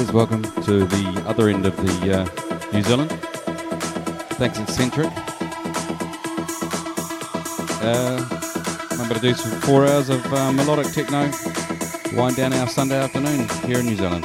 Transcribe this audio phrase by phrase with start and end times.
[0.00, 3.10] Welcome, Welcome to the other end of the uh, New Zealand.
[4.38, 5.10] Thanks, Eccentric.
[7.82, 8.26] Uh,
[8.92, 11.30] I'm going to do some four hours of uh, melodic techno,
[12.14, 14.24] wind down our Sunday afternoon here in New Zealand.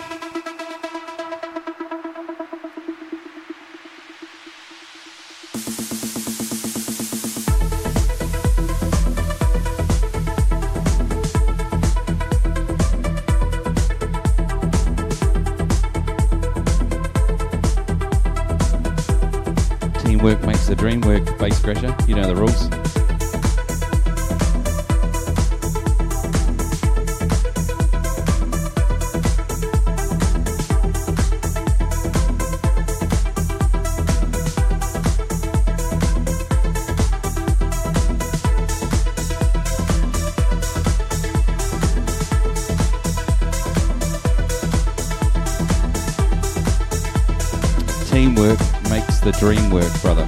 [48.15, 50.25] Teamwork makes the dream work, brother.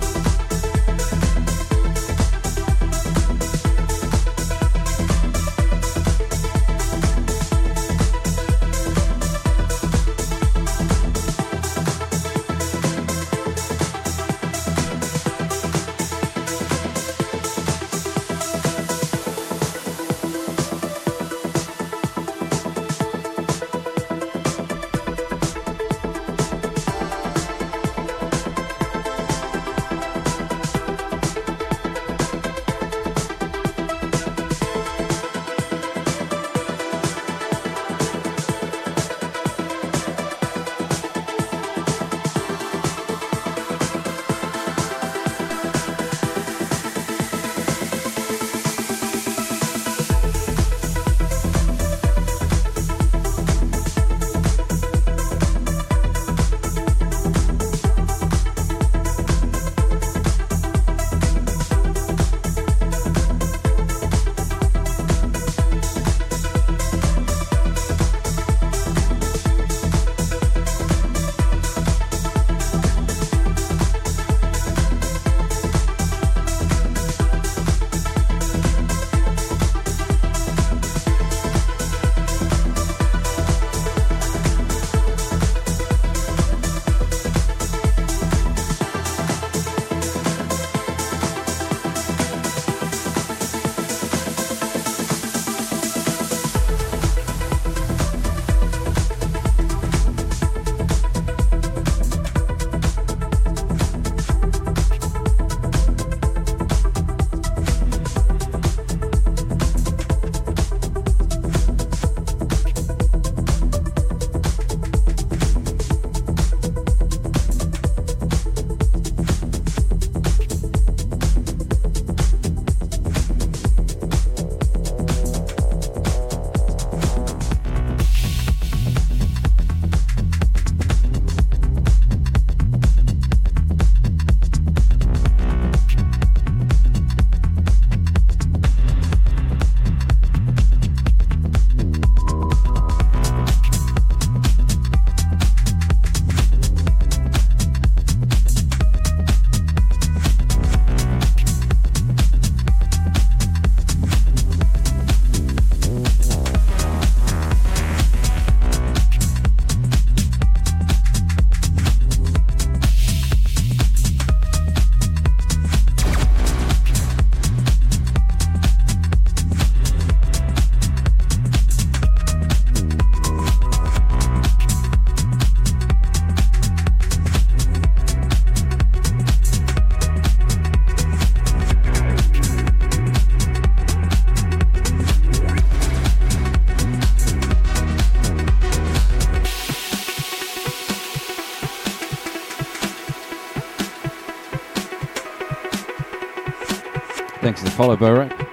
[197.78, 198.47] Follow, Borak.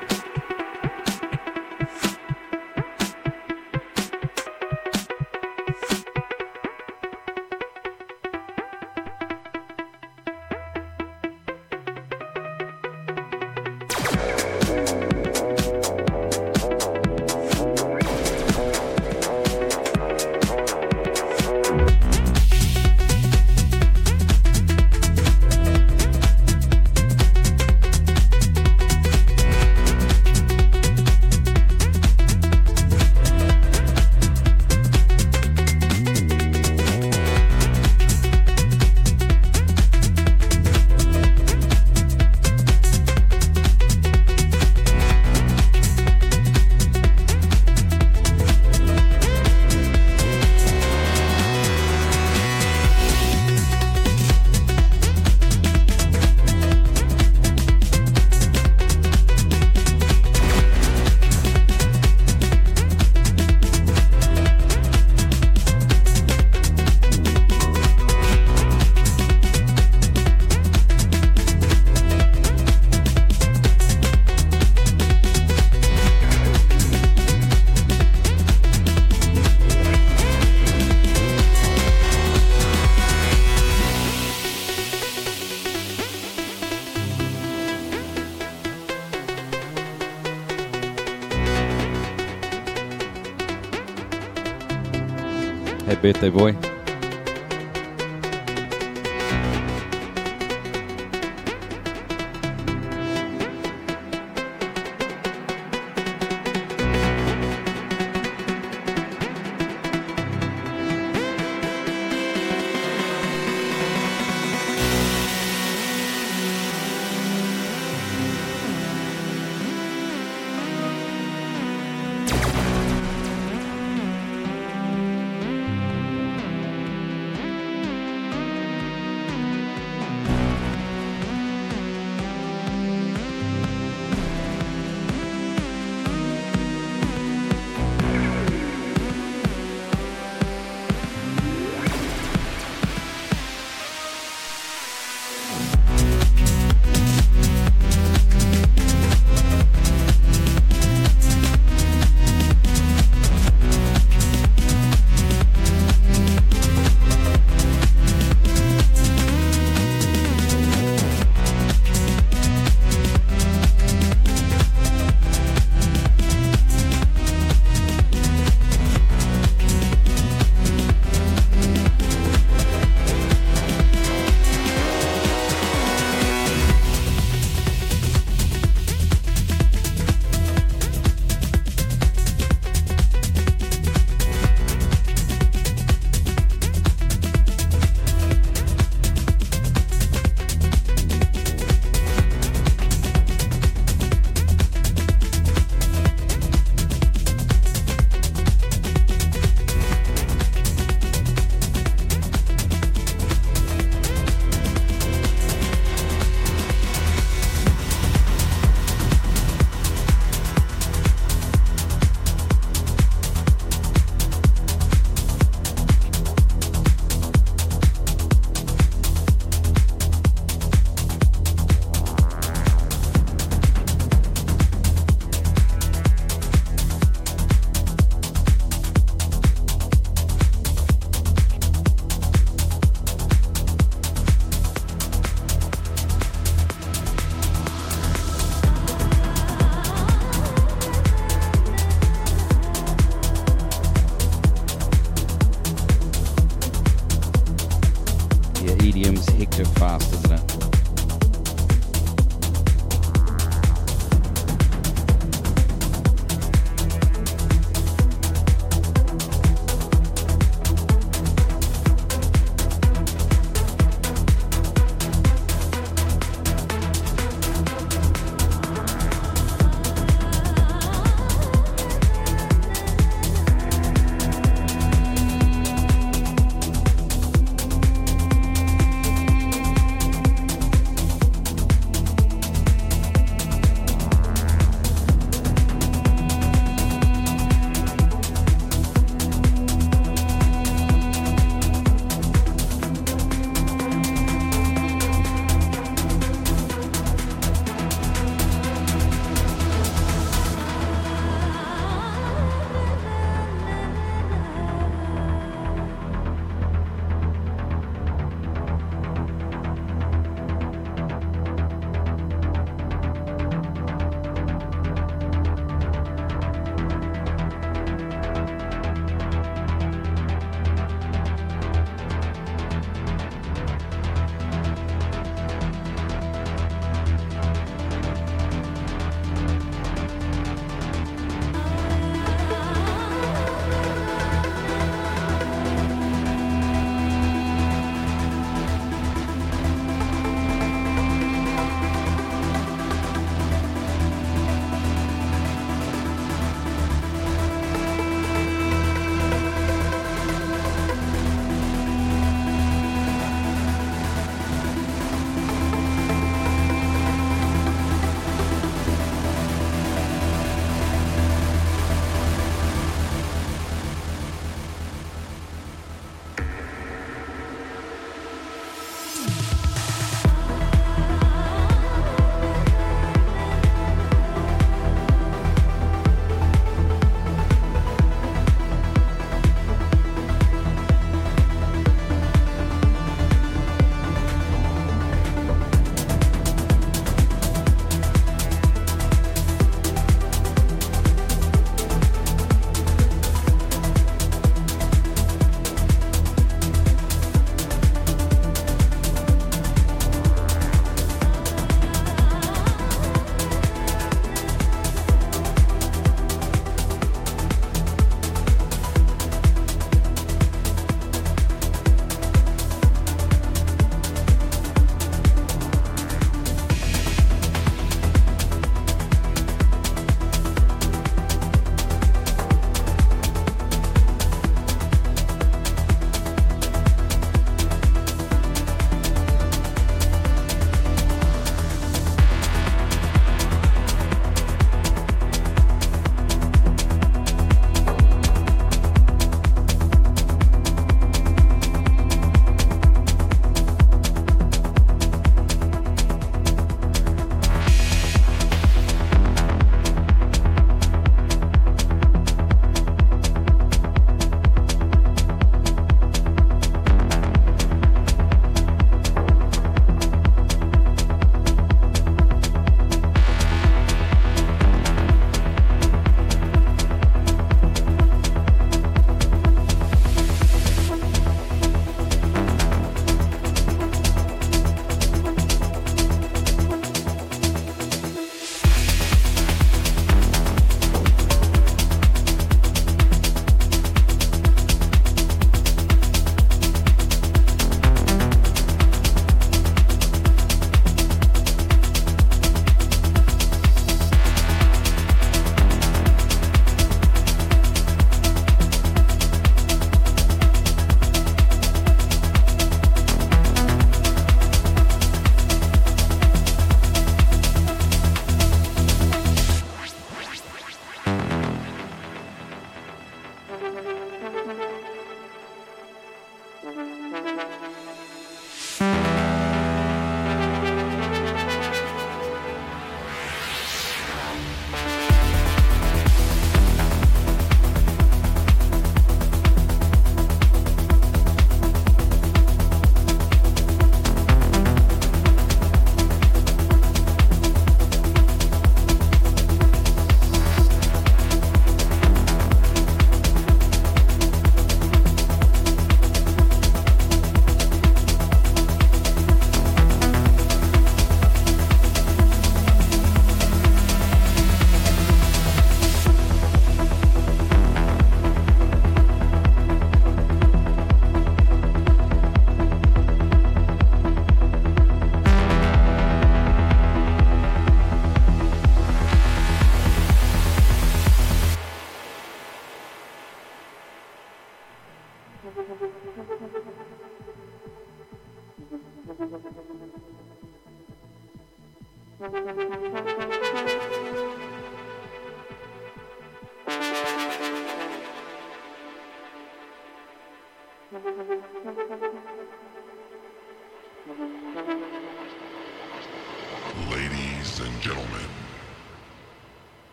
[96.05, 96.64] Birthday, boy.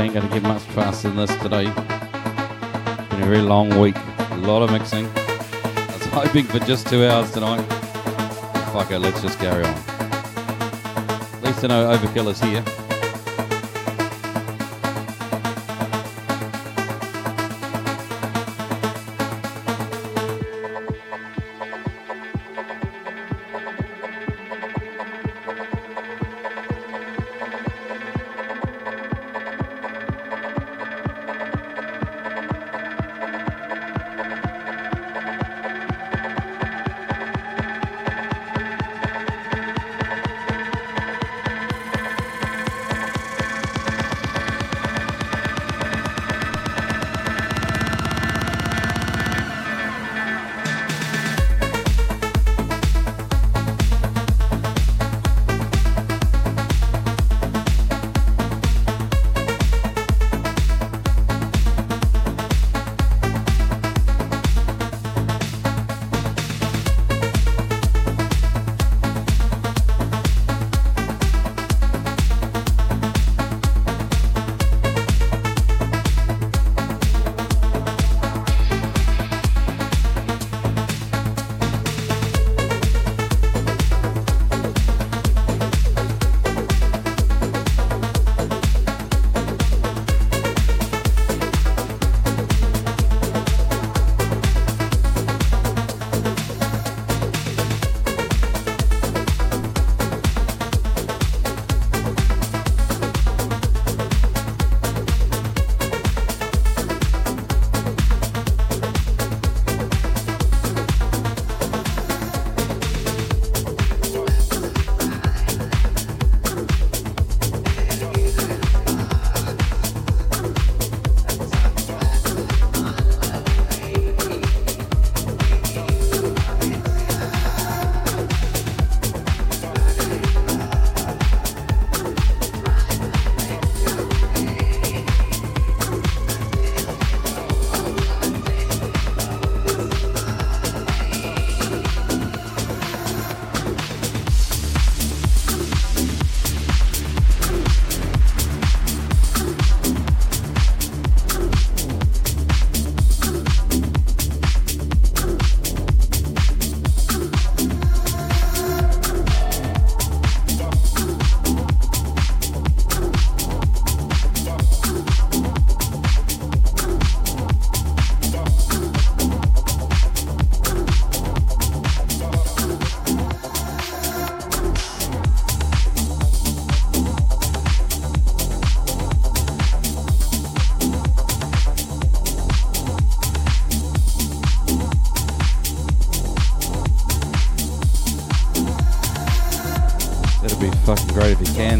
[0.00, 1.66] Ain't going to get much faster than this today.
[1.66, 3.96] It's been a very long week.
[3.96, 5.06] A lot of mixing.
[5.06, 7.62] I was hoping for just two hours tonight.
[8.72, 9.74] Fuck it, let's just carry on.
[9.74, 12.79] At least I know Overkill is here.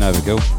[0.01, 0.50] Great if you can have a go.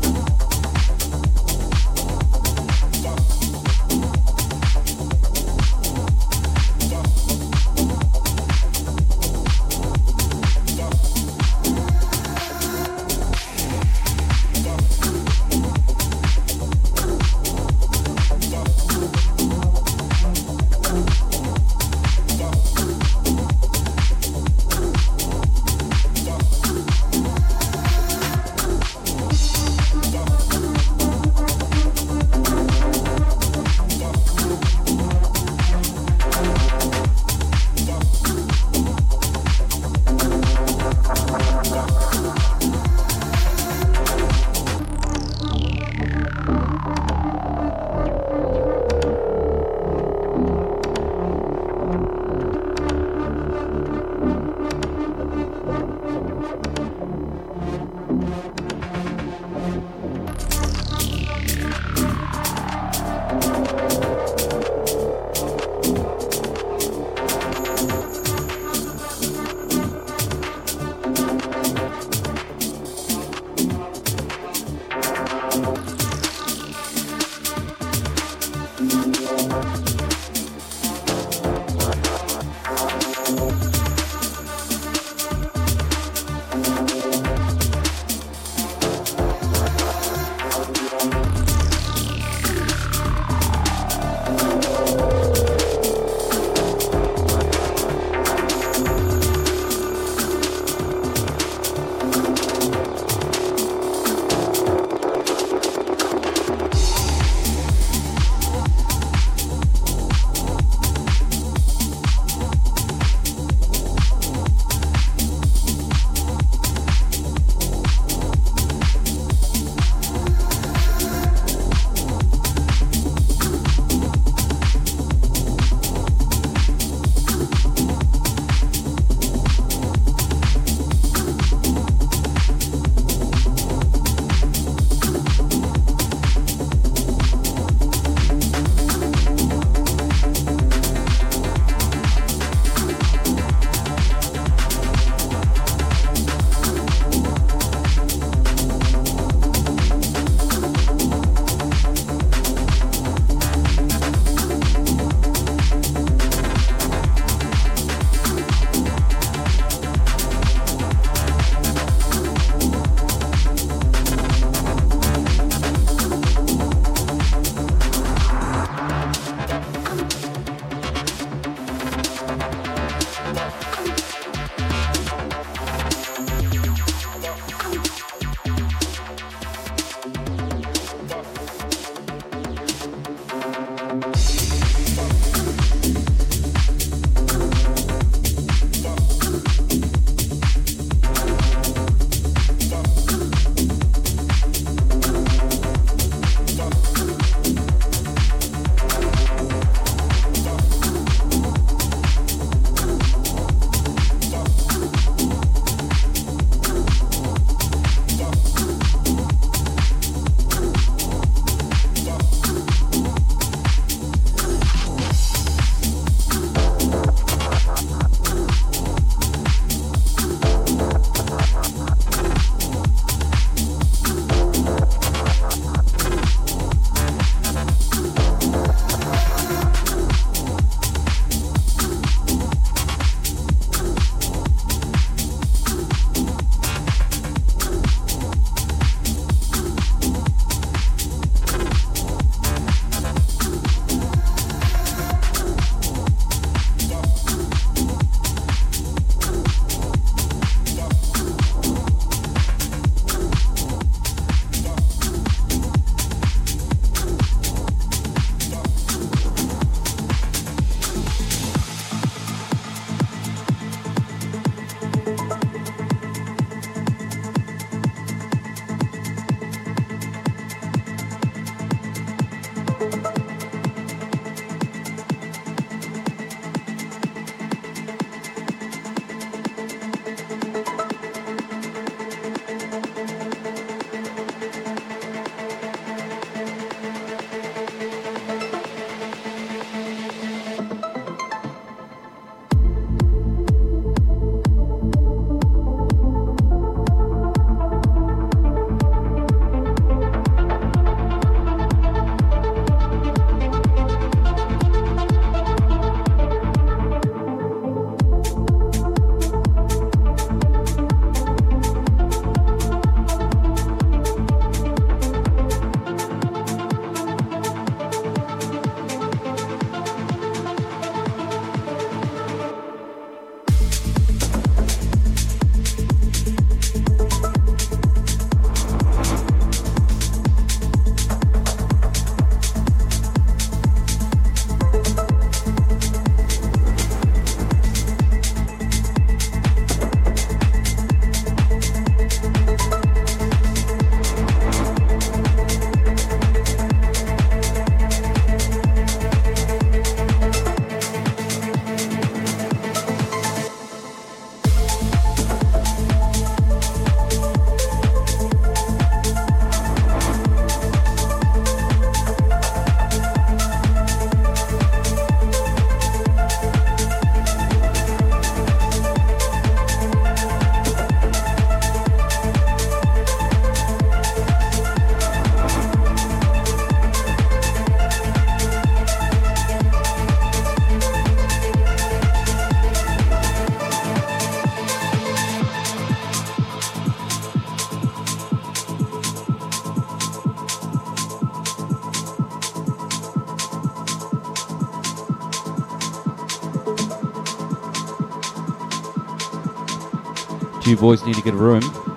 [400.81, 401.90] Boys need to get a room.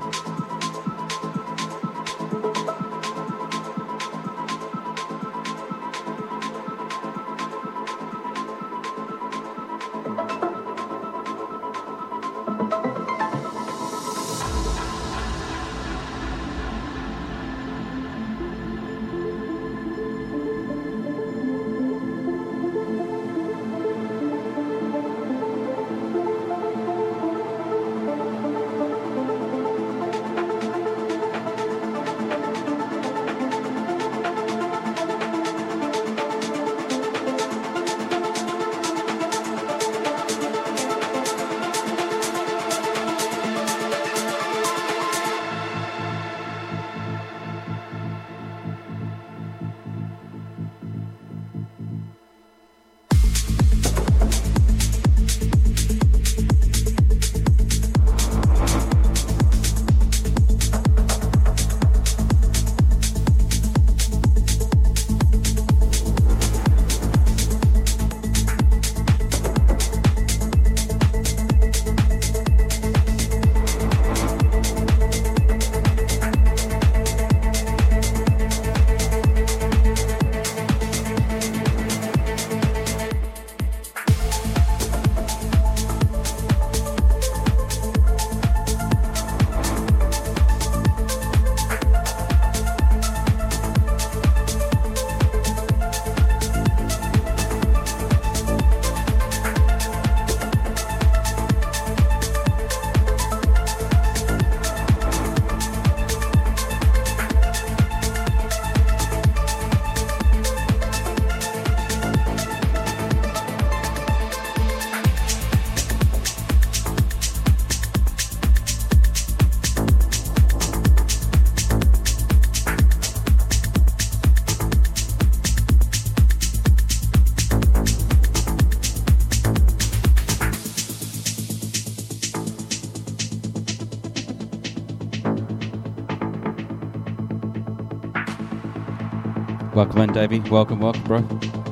[140.13, 140.41] Davey.
[140.51, 141.64] Welcome, welcome, bro.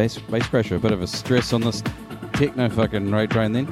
[0.00, 0.76] Bass bass pressure.
[0.76, 1.82] A bit of a stress on this
[2.32, 3.66] techno fucking road train then.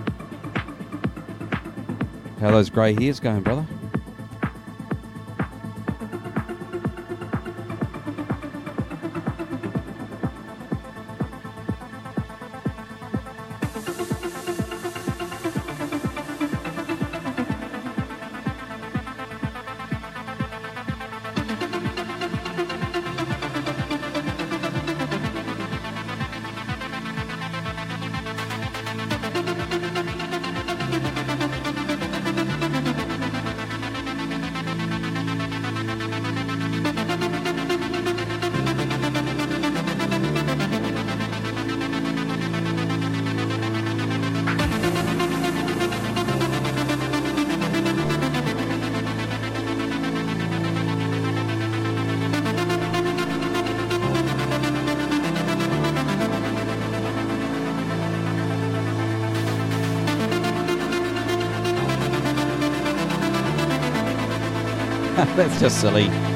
[2.38, 3.66] How those grey hairs going, brother?
[65.38, 66.27] That's just silly.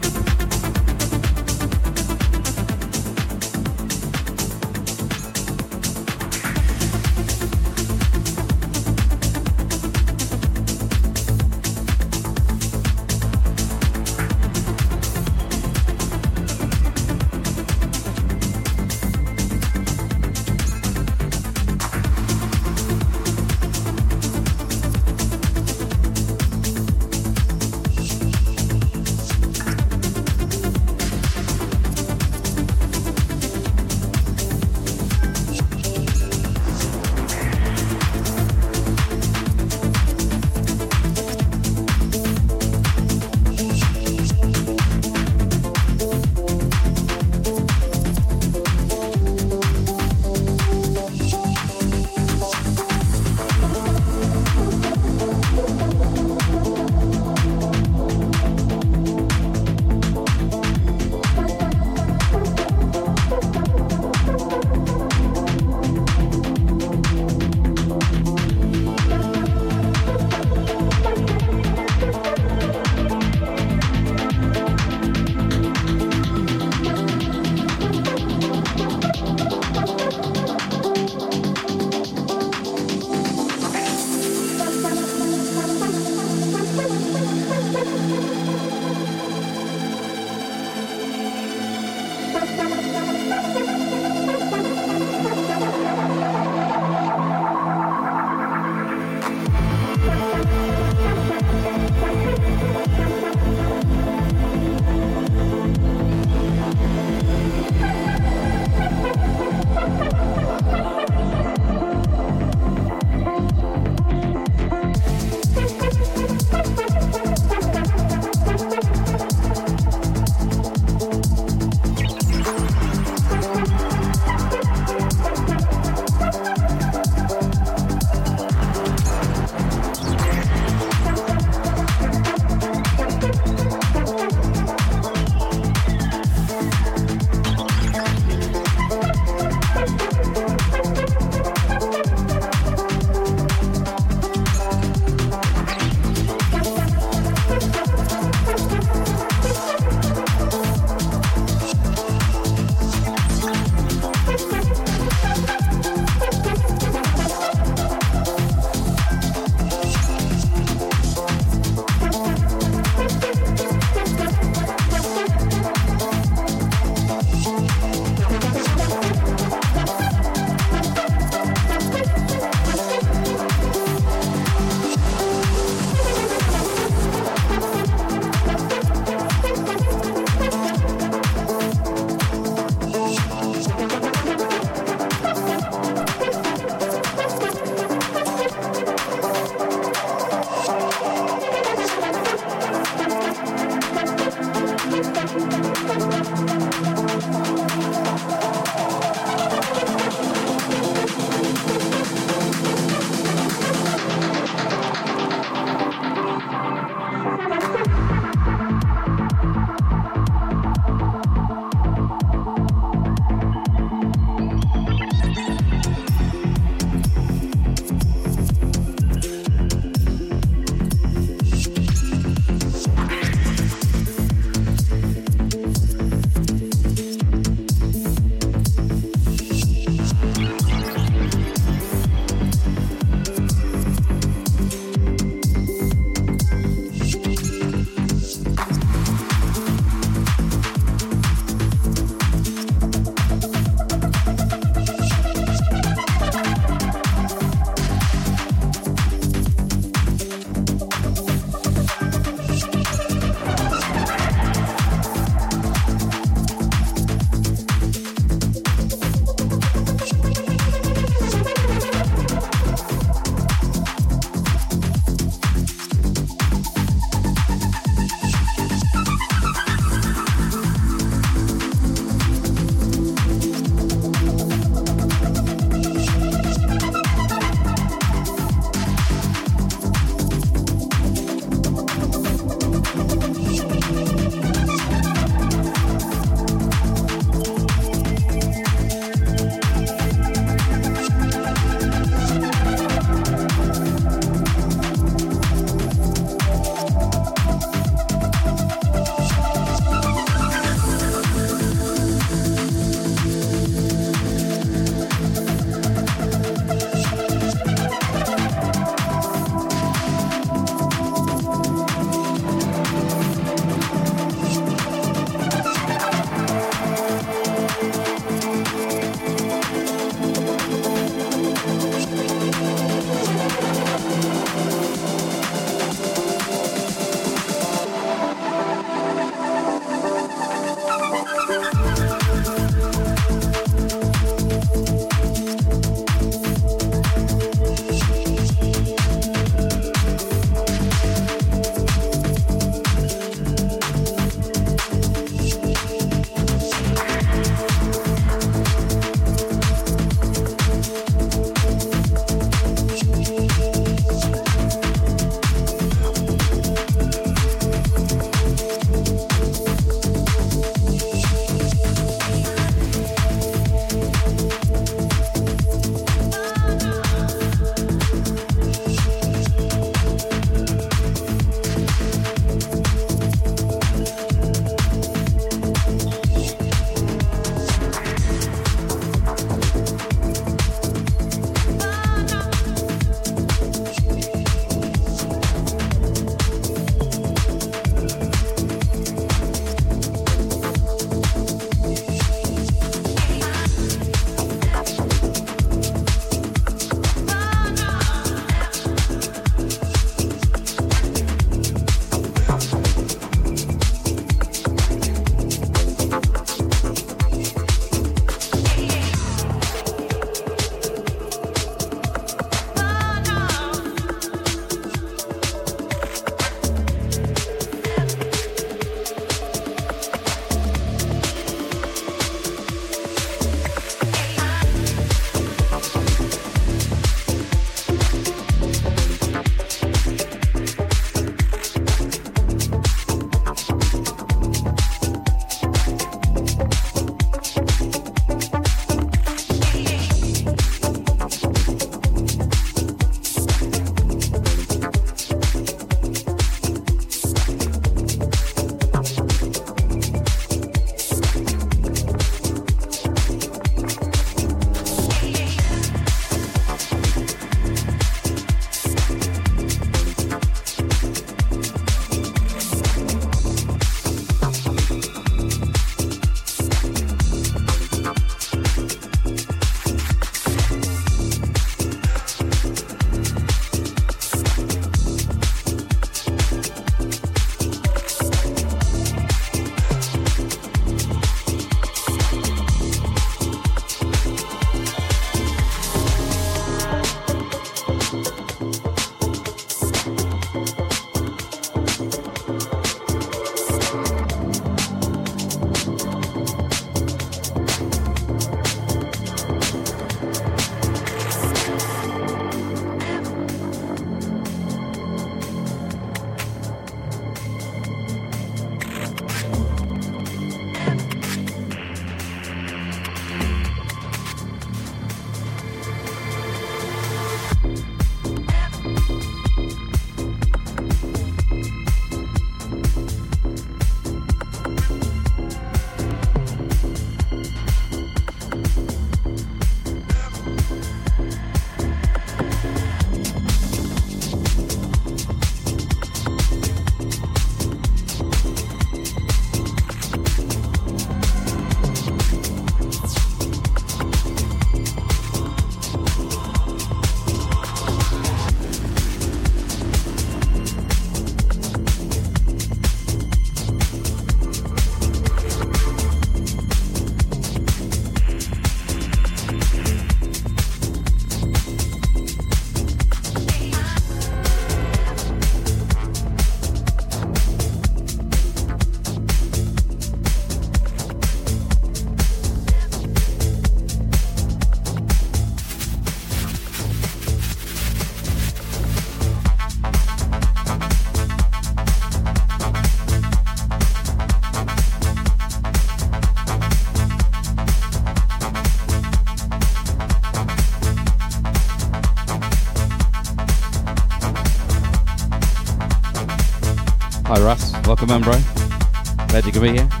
[598.01, 599.27] Welcome in bro.
[599.27, 600.00] Glad you can be here.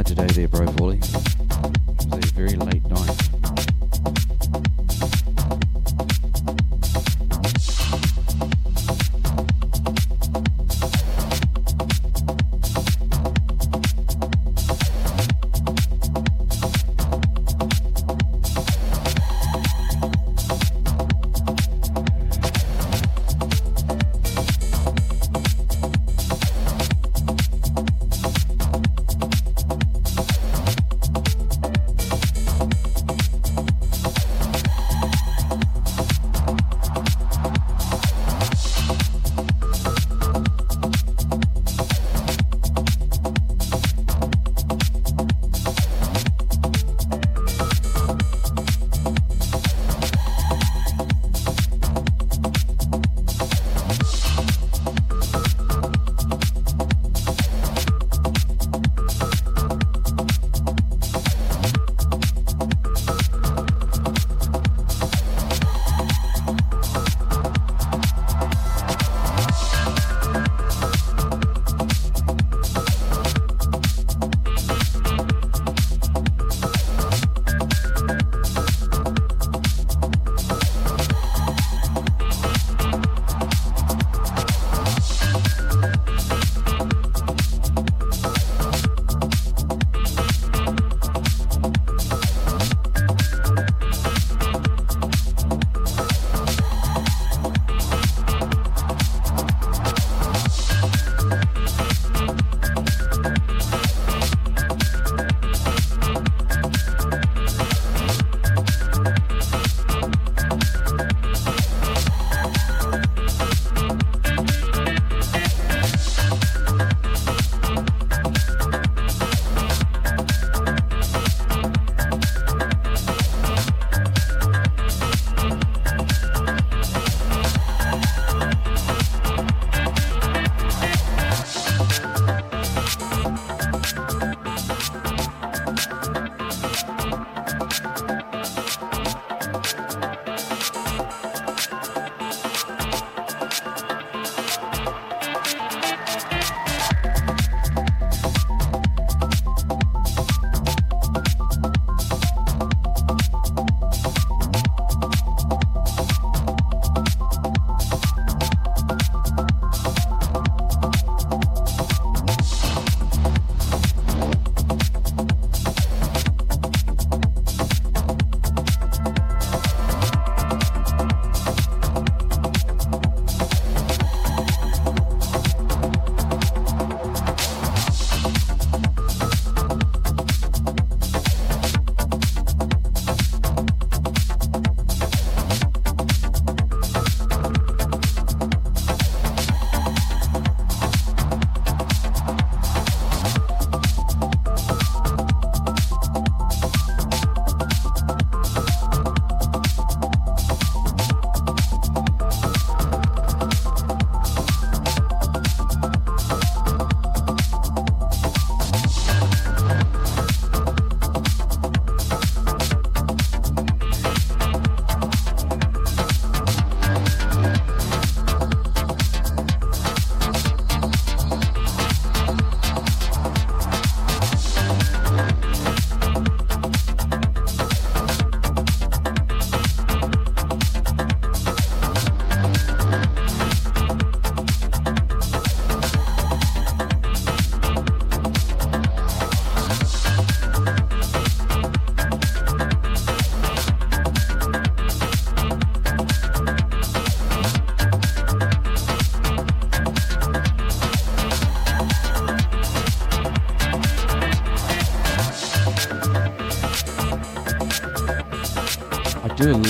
[0.00, 0.64] Today there, bro.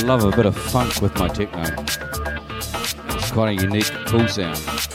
[0.03, 1.63] Love a bit of funk with my techno.
[3.15, 4.92] It's quite a unique, cool sound.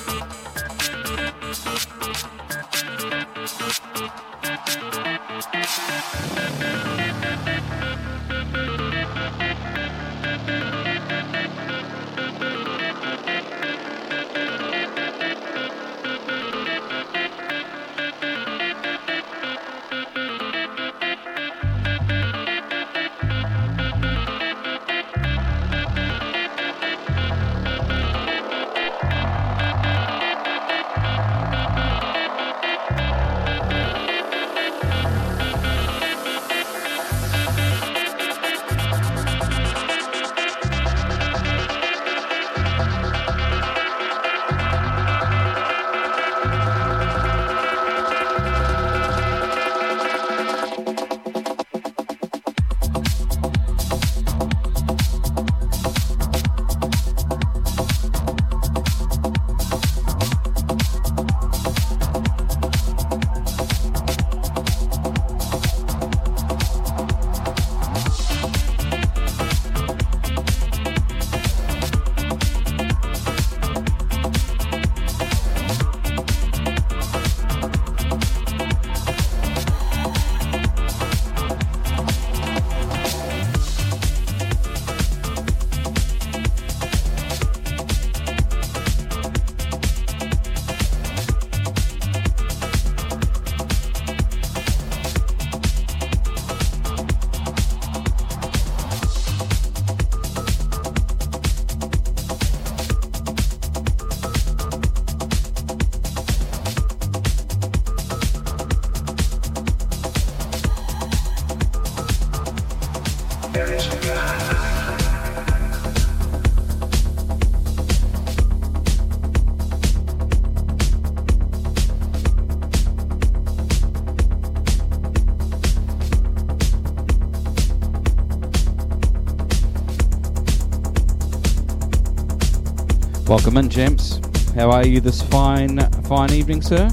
[133.47, 134.19] Welcome in, gents.
[134.55, 136.89] How are you this fine, fine evening, sir?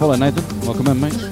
[0.00, 0.60] Follow, Nathan.
[0.62, 1.29] Welcome in, mate.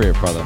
[0.00, 0.39] My Cypriot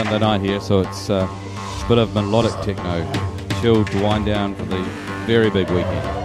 [0.00, 3.04] Sunday night here, so it's uh, a bit of melodic techno,
[3.60, 4.82] chilled to wind down for the
[5.26, 6.19] very big weekend.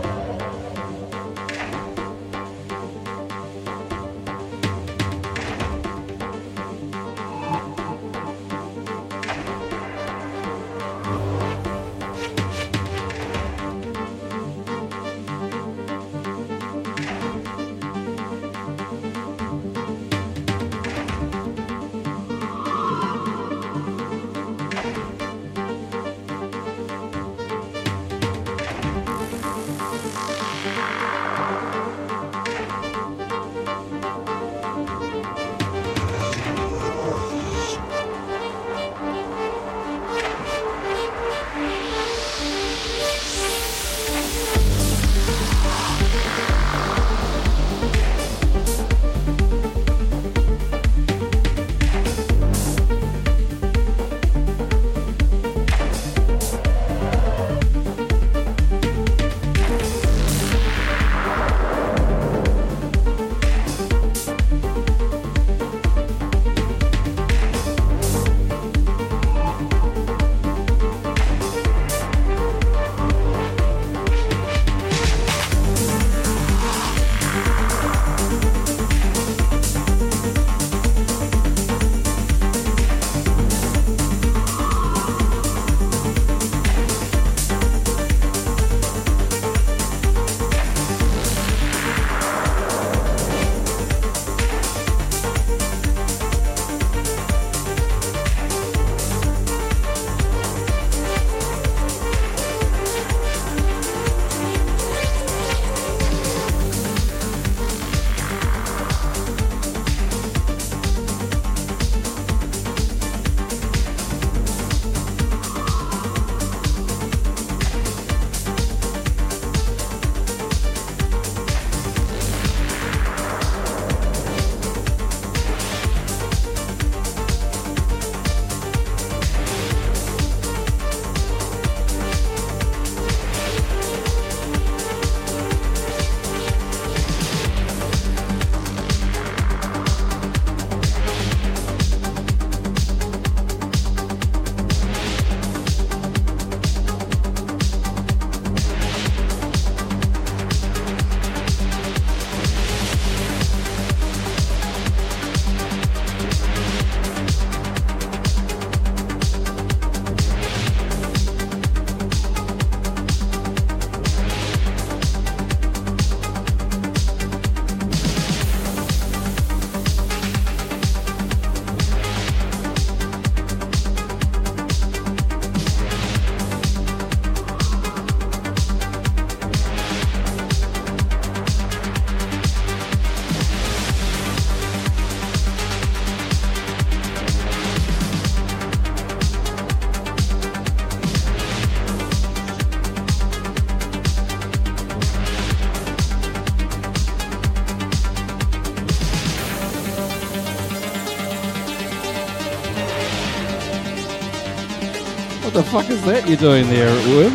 [205.76, 207.34] Fuck is that you're doing there, Worm?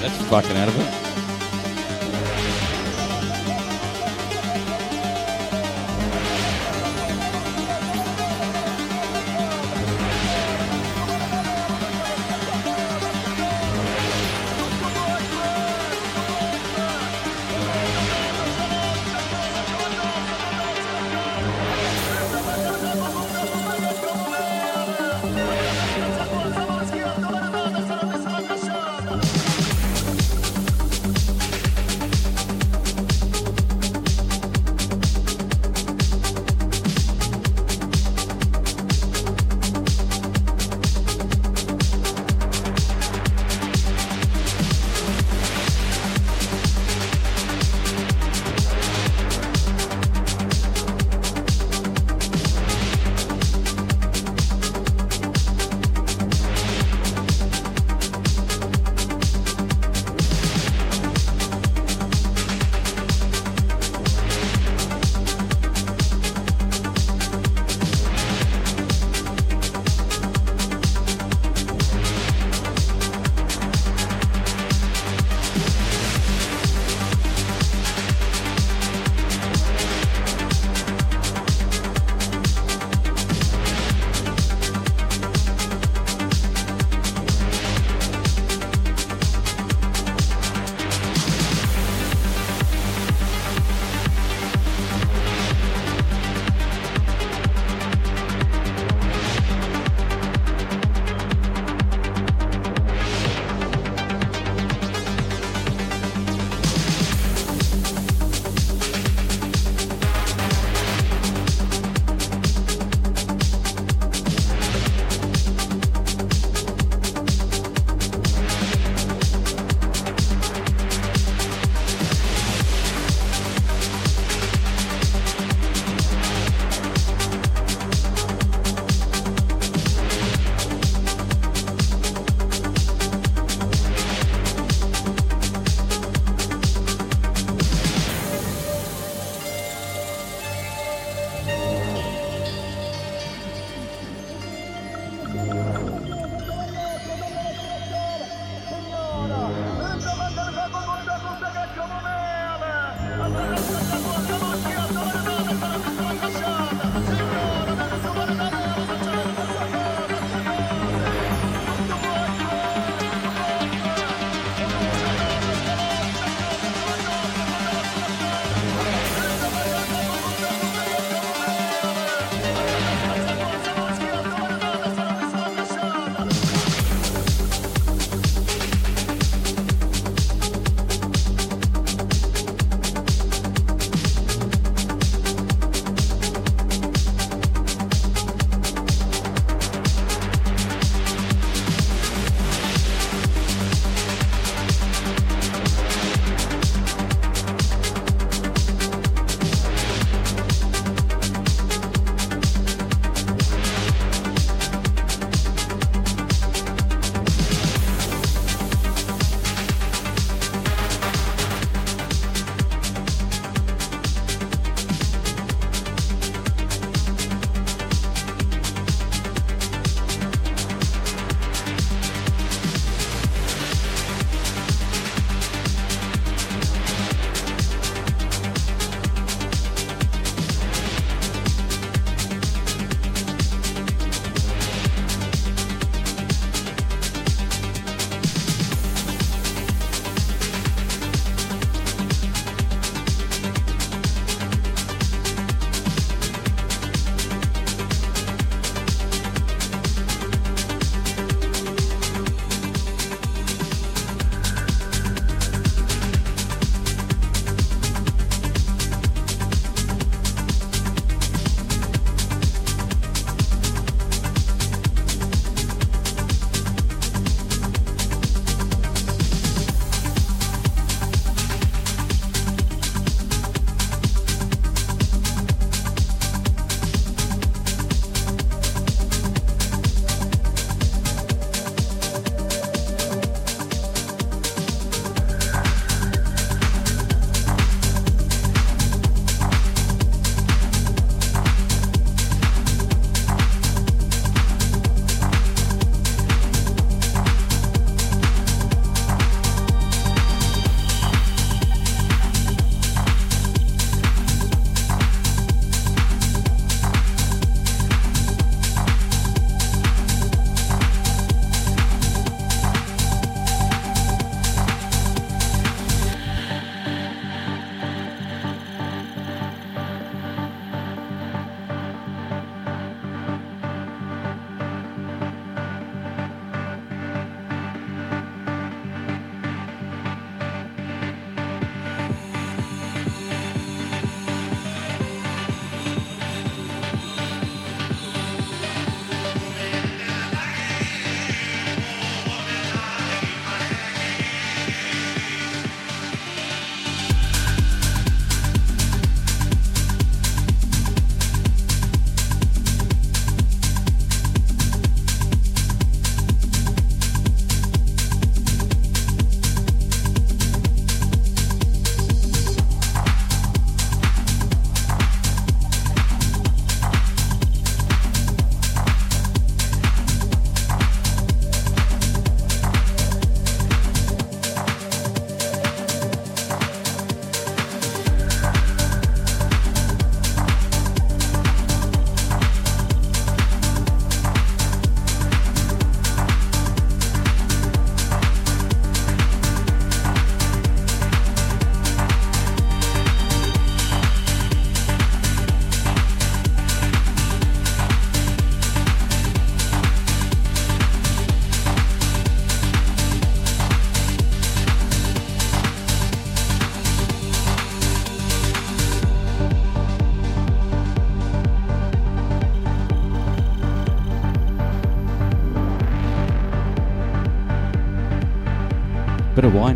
[0.00, 0.97] That's fucking out of it.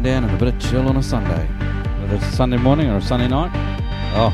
[0.02, 1.46] Down and a bit of chill on a Sunday.
[2.00, 3.52] Whether it's a Sunday morning or a Sunday night.
[4.14, 4.30] Oh,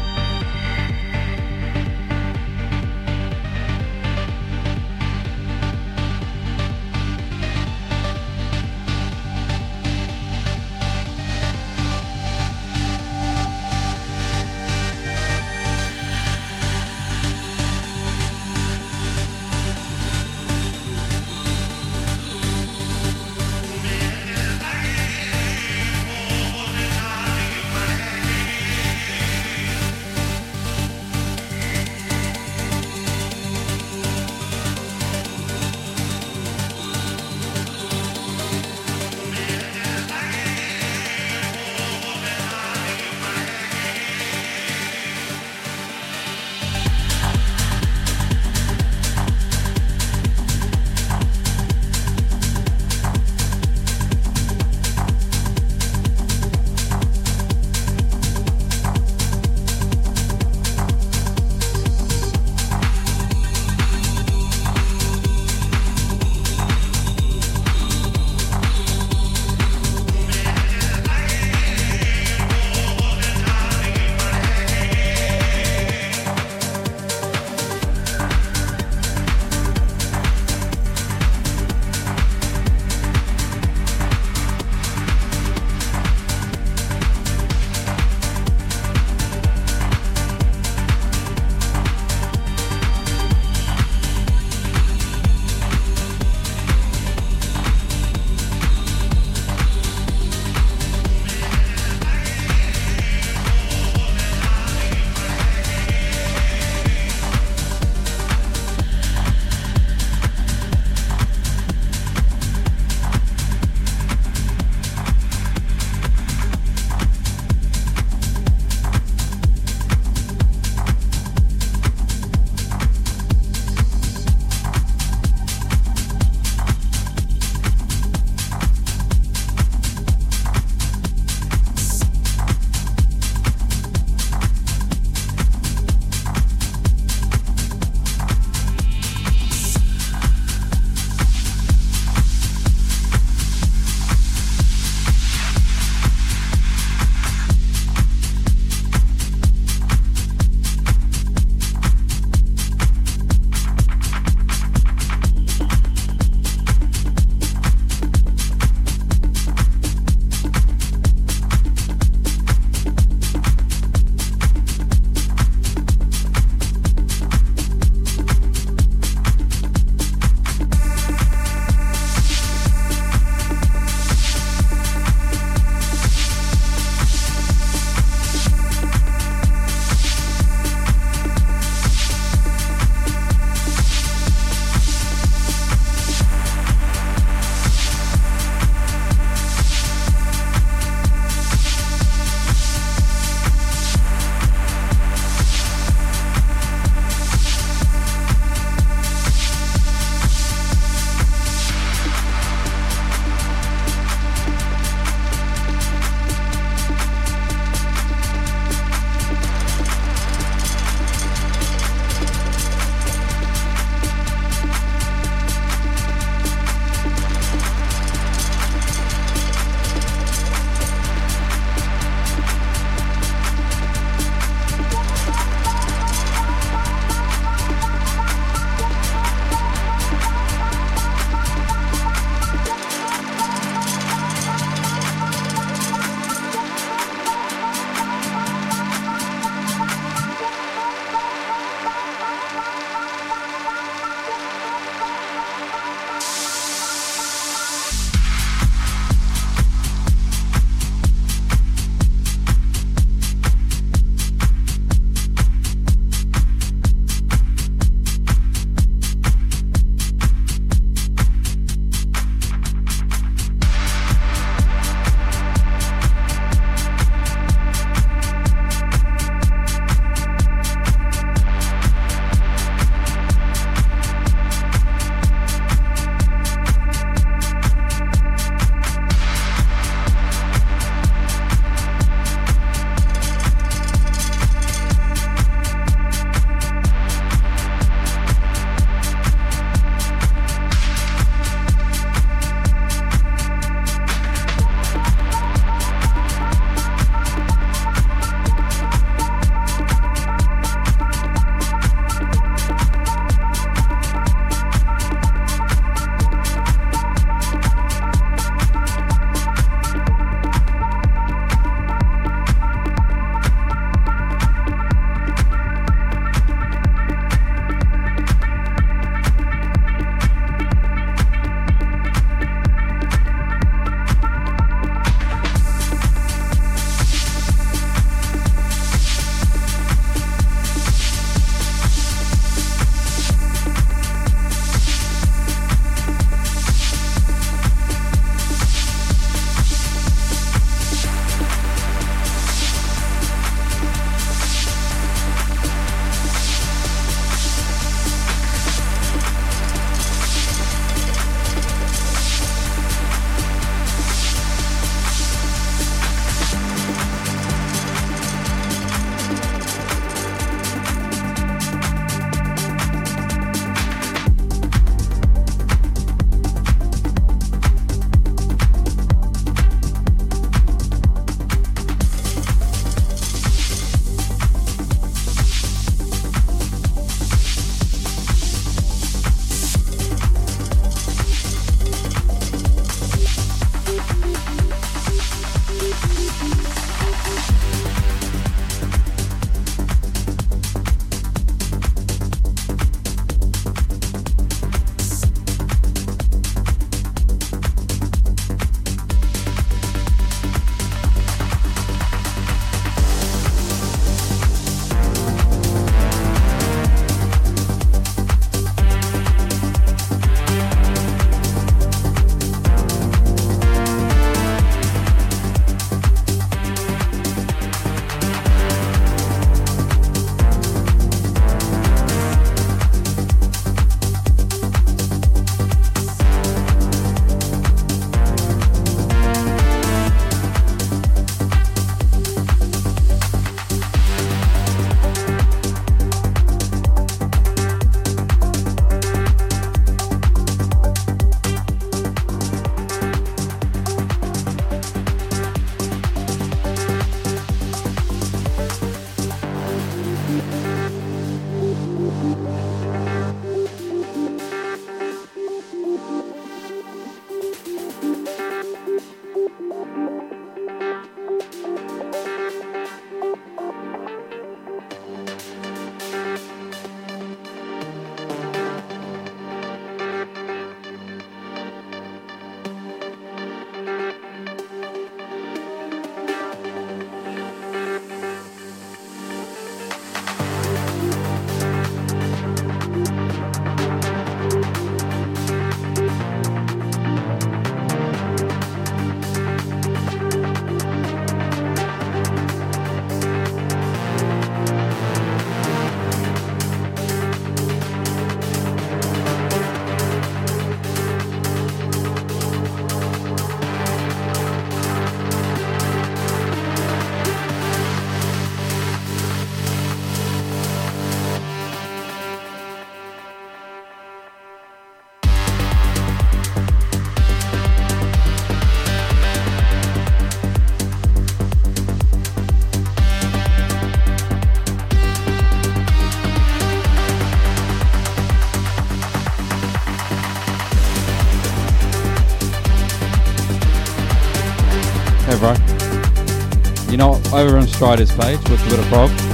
[537.39, 539.27] over on Strider's page with a bit of prog.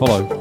[0.00, 0.39] Follow.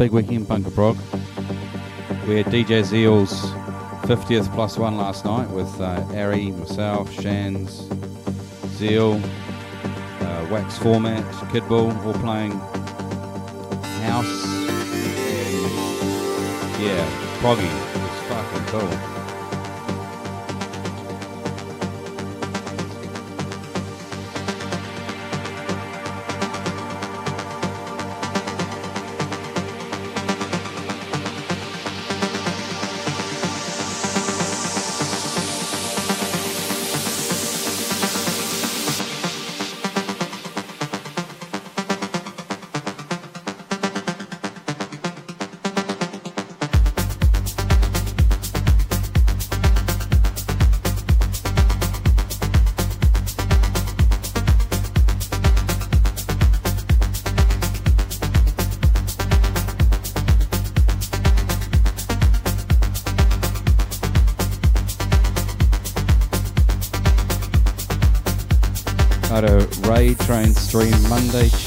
[0.00, 0.96] Big weekend, Bunker Prog.
[2.26, 3.42] We had DJ Zeal's
[4.08, 7.86] 50th plus one last night with uh, Ari, myself, Shans,
[8.78, 9.20] Zeal,
[10.22, 11.22] uh, Wax Format,
[11.52, 12.52] Kidbull, all playing
[14.00, 14.46] house.
[16.80, 17.06] Yeah,
[17.42, 17.89] proggy.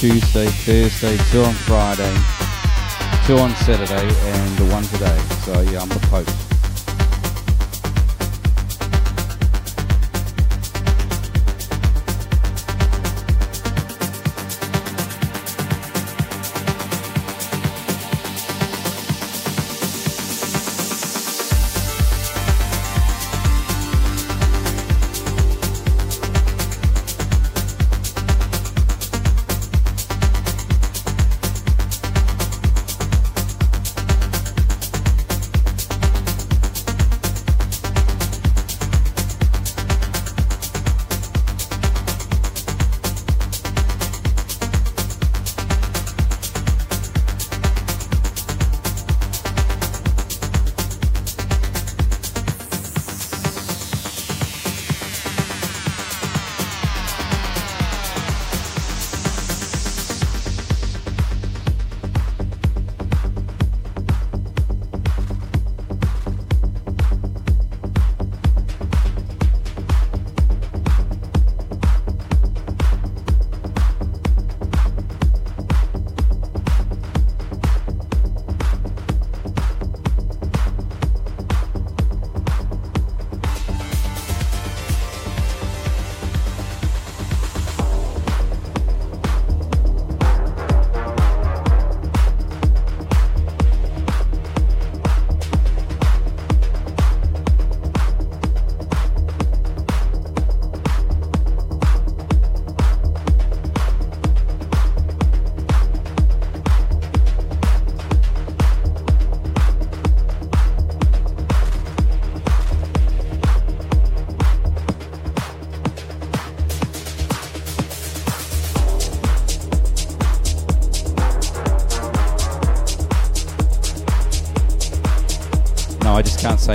[0.04, 2.14] Tuesday, Thursday, two on Friday,
[3.26, 5.18] two on Saturday, and one today.
[5.46, 6.43] So yeah, I'm the post.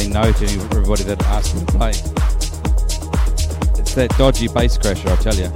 [0.08, 1.90] Say no to everybody that asks me to play.
[3.80, 5.50] It's that dodgy bass crasher, I tell you.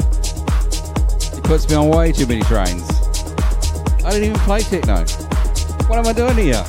[1.38, 2.88] It puts me on way too many trains.
[4.04, 5.04] I don't even play techno.
[5.88, 6.64] What am I doing here?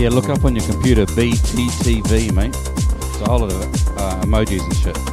[0.00, 2.56] Yeah, look up on your computer BTTV, mate.
[2.56, 3.62] It's a whole lot of
[3.98, 5.09] uh, emojis and shit.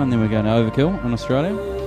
[0.00, 1.81] And then we're going to Overkill in Australia.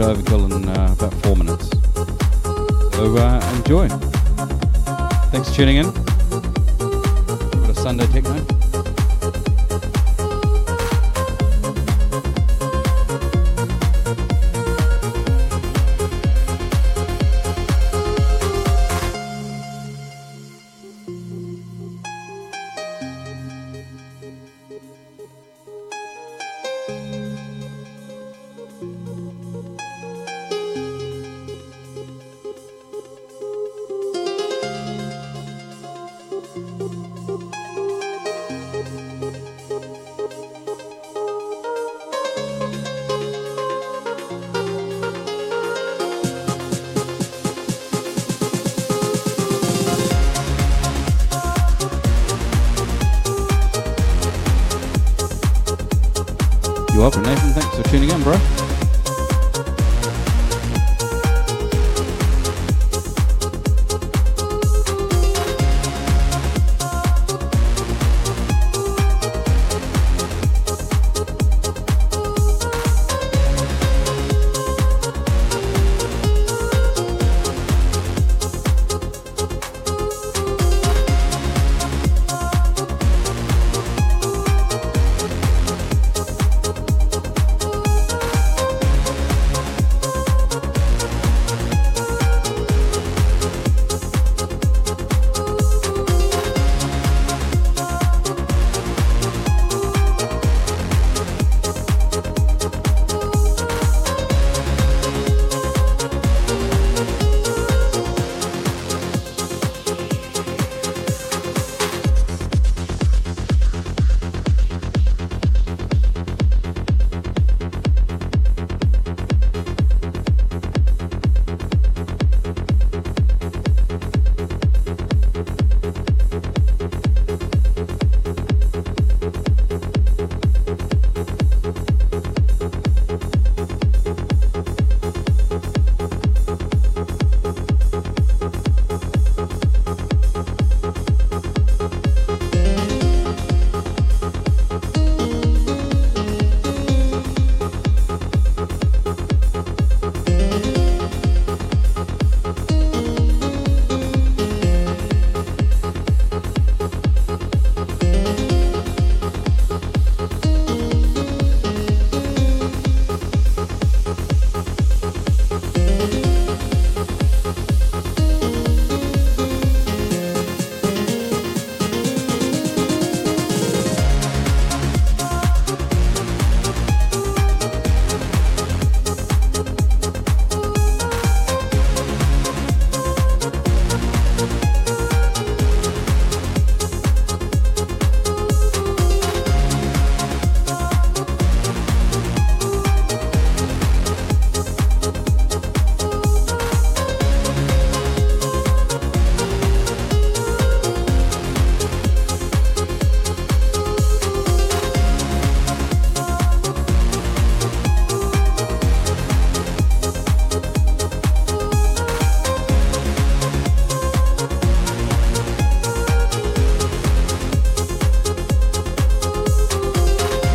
[0.00, 1.68] Overkill in uh, about four minutes.
[2.96, 3.88] So uh, enjoy.
[5.30, 5.86] Thanks for tuning in.
[7.60, 8.49] What a Sunday techno.